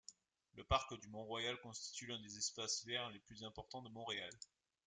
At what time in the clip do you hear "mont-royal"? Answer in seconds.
1.09-1.59